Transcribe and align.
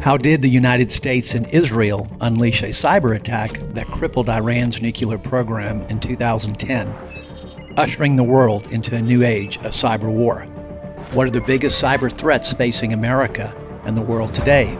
How 0.00 0.16
did 0.16 0.40
the 0.40 0.48
United 0.48 0.90
States 0.90 1.34
and 1.34 1.46
Israel 1.50 2.08
unleash 2.22 2.62
a 2.62 2.70
cyber 2.70 3.14
attack 3.14 3.60
that 3.74 3.86
crippled 3.86 4.30
Iran's 4.30 4.80
nuclear 4.80 5.18
program 5.18 5.82
in 5.90 6.00
2010, 6.00 6.88
ushering 7.76 8.16
the 8.16 8.24
world 8.24 8.72
into 8.72 8.96
a 8.96 9.02
new 9.02 9.22
age 9.22 9.58
of 9.58 9.72
cyber 9.72 10.10
war? 10.10 10.44
What 11.12 11.26
are 11.26 11.30
the 11.30 11.42
biggest 11.42 11.82
cyber 11.82 12.10
threats 12.10 12.50
facing 12.54 12.94
America 12.94 13.54
and 13.84 13.94
the 13.94 14.00
world 14.00 14.34
today? 14.34 14.72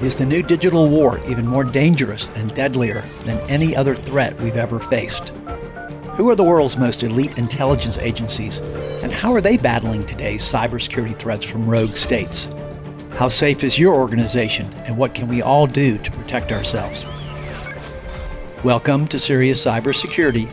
Is 0.00 0.16
the 0.16 0.24
new 0.24 0.42
digital 0.42 0.88
war 0.88 1.20
even 1.28 1.46
more 1.46 1.64
dangerous 1.64 2.30
and 2.34 2.54
deadlier 2.54 3.02
than 3.26 3.38
any 3.50 3.76
other 3.76 3.94
threat 3.94 4.40
we've 4.40 4.56
ever 4.56 4.80
faced? 4.80 5.34
Who 6.16 6.30
are 6.30 6.34
the 6.34 6.44
world's 6.44 6.78
most 6.78 7.02
elite 7.02 7.36
intelligence 7.36 7.98
agencies, 7.98 8.60
and 9.02 9.12
how 9.12 9.34
are 9.34 9.42
they 9.42 9.58
battling 9.58 10.06
today's 10.06 10.50
cybersecurity 10.50 11.18
threats 11.18 11.44
from 11.44 11.68
rogue 11.68 11.94
states? 11.94 12.50
How 13.16 13.28
safe 13.28 13.64
is 13.64 13.78
your 13.78 13.94
organization, 13.94 14.70
and 14.84 14.98
what 14.98 15.14
can 15.14 15.26
we 15.26 15.40
all 15.40 15.66
do 15.66 15.96
to 15.96 16.12
protect 16.12 16.52
ourselves? 16.52 17.06
Welcome 18.62 19.08
to 19.08 19.18
Serious 19.18 19.64
Cybersecurity. 19.64 20.46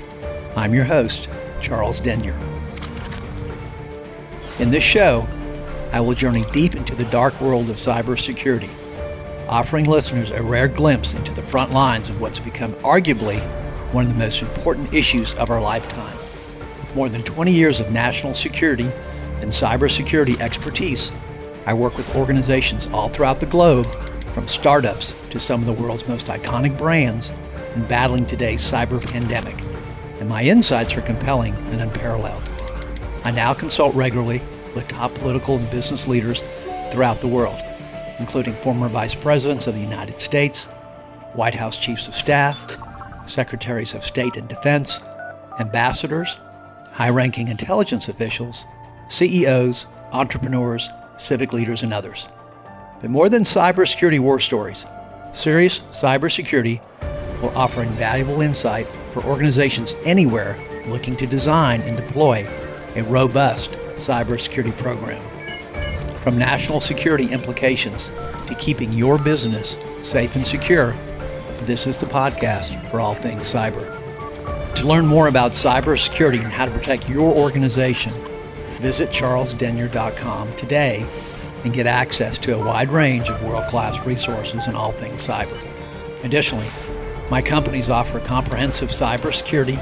I'm 0.55 0.73
your 0.73 0.85
host, 0.85 1.27
Charles 1.59 1.99
Denyer. 1.99 2.39
In 4.59 4.71
this 4.71 4.81
show, 4.83 5.27
I 5.91 5.99
will 5.99 6.13
journey 6.13 6.45
deep 6.53 6.75
into 6.75 6.95
the 6.95 7.03
dark 7.05 7.39
world 7.41 7.69
of 7.69 7.75
cybersecurity 7.75 8.69
offering 9.49 9.83
listeners 9.85 10.31
a 10.31 10.41
rare 10.41 10.69
glimpse 10.69 11.13
into 11.13 11.33
the 11.33 11.43
front 11.43 11.71
lines 11.71 12.09
of 12.09 12.21
what's 12.21 12.39
become 12.39 12.71
arguably 12.75 13.39
one 13.91 14.05
of 14.05 14.11
the 14.13 14.17
most 14.17 14.41
important 14.41 14.93
issues 14.93 15.35
of 15.35 15.49
our 15.51 15.59
lifetime. 15.59 16.17
With 16.79 16.95
more 16.95 17.09
than 17.09 17.23
20 17.23 17.51
years 17.51 17.81
of 17.81 17.91
national 17.91 18.33
security 18.33 18.89
and 19.41 19.51
cybersecurity 19.51 20.39
expertise, 20.39 21.11
I 21.65 21.73
work 21.73 21.97
with 21.97 22.15
organizations 22.15 22.87
all 22.87 23.09
throughout 23.09 23.39
the 23.39 23.45
globe, 23.45 23.87
from 24.33 24.47
startups 24.47 25.13
to 25.29 25.39
some 25.39 25.61
of 25.61 25.67
the 25.67 25.81
world's 25.81 26.07
most 26.07 26.27
iconic 26.27 26.77
brands, 26.77 27.31
in 27.75 27.85
battling 27.87 28.25
today's 28.25 28.61
cyber 28.61 29.03
pandemic. 29.03 29.55
And 30.19 30.29
my 30.29 30.43
insights 30.43 30.95
are 30.95 31.01
compelling 31.01 31.53
and 31.71 31.81
unparalleled. 31.81 32.43
I 33.23 33.31
now 33.31 33.53
consult 33.53 33.95
regularly 33.95 34.41
with 34.75 34.87
top 34.87 35.13
political 35.15 35.57
and 35.57 35.69
business 35.71 36.07
leaders 36.07 36.43
throughout 36.91 37.21
the 37.21 37.27
world 37.27 37.59
including 38.19 38.53
former 38.55 38.87
vice 38.87 39.15
presidents 39.15 39.67
of 39.67 39.75
the 39.75 39.81
United 39.81 40.19
States, 40.19 40.65
White 41.33 41.55
House 41.55 41.77
chiefs 41.77 42.07
of 42.07 42.13
staff, 42.13 42.77
secretaries 43.27 43.93
of 43.93 44.03
state 44.03 44.37
and 44.37 44.47
defense, 44.47 45.01
ambassadors, 45.59 46.37
high 46.91 47.09
ranking 47.09 47.47
intelligence 47.47 48.07
officials, 48.07 48.65
CEOs, 49.09 49.87
entrepreneurs, 50.11 50.89
civic 51.17 51.53
leaders, 51.53 51.83
and 51.83 51.93
others. 51.93 52.27
But 53.01 53.09
more 53.09 53.29
than 53.29 53.43
cybersecurity 53.43 54.19
war 54.19 54.39
stories, 54.39 54.85
Serious 55.33 55.79
Cybersecurity 55.91 56.79
will 57.41 57.55
offer 57.57 57.81
invaluable 57.81 58.41
insight 58.41 58.87
for 59.13 59.23
organizations 59.25 59.95
anywhere 60.05 60.57
looking 60.87 61.15
to 61.17 61.25
design 61.25 61.81
and 61.81 61.97
deploy 61.97 62.47
a 62.95 63.03
robust 63.03 63.71
cybersecurity 63.95 64.75
program. 64.77 65.21
From 66.21 66.37
national 66.37 66.79
security 66.79 67.31
implications 67.31 68.11
to 68.47 68.55
keeping 68.59 68.93
your 68.93 69.17
business 69.17 69.77
safe 70.03 70.35
and 70.35 70.45
secure, 70.45 70.95
this 71.63 71.87
is 71.87 71.99
the 71.99 72.05
podcast 72.05 72.89
for 72.91 72.99
all 72.99 73.15
things 73.15 73.51
cyber. 73.51 73.89
To 74.75 74.87
learn 74.87 75.05
more 75.05 75.27
about 75.27 75.51
cybersecurity 75.51 76.43
and 76.43 76.51
how 76.51 76.65
to 76.65 76.71
protect 76.71 77.09
your 77.09 77.35
organization, 77.35 78.13
visit 78.83 79.09
charlesdenyer.com 79.09 80.55
today 80.55 81.07
and 81.63 81.73
get 81.73 81.87
access 81.87 82.37
to 82.37 82.55
a 82.55 82.63
wide 82.63 82.91
range 82.91 83.29
of 83.29 83.41
world-class 83.41 84.05
resources 84.05 84.67
in 84.67 84.75
all 84.75 84.91
things 84.91 85.25
cyber. 85.25 85.57
Additionally, 86.23 86.67
my 87.31 87.41
companies 87.41 87.89
offer 87.89 88.19
comprehensive 88.19 88.89
cybersecurity, 88.89 89.77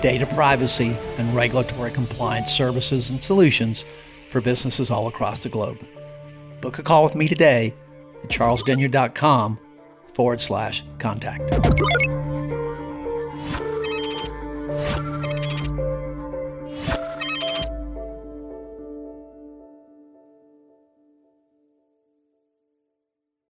data 0.00 0.26
privacy, 0.26 0.96
and 1.18 1.34
regulatory 1.34 1.90
compliance 1.90 2.50
services 2.50 3.10
and 3.10 3.22
solutions 3.22 3.84
for 4.30 4.40
businesses 4.40 4.90
all 4.90 5.06
across 5.06 5.42
the 5.42 5.48
globe. 5.48 5.78
Book 6.60 6.78
a 6.78 6.82
call 6.82 7.04
with 7.04 7.14
me 7.14 7.28
today 7.28 7.74
at 8.24 8.30
charlesdenyer.com 8.30 9.58
forward 10.14 10.40
slash 10.40 10.82
contact. 10.98 11.52